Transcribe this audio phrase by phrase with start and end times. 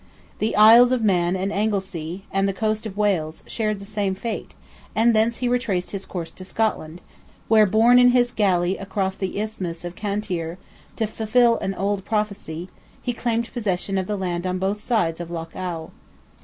[0.39, 4.55] The Isles of Man and Anglesea, and the coast of Wales, shared the same fate,
[4.95, 7.01] and thence he retraced his course to Scotland,
[7.47, 10.57] where, borne in his galley across the Isthmus of Cantyre,
[10.95, 12.67] to fulfil an old prophecy,
[12.99, 15.89] he claimed possession of the land on both sides of Loch Awe.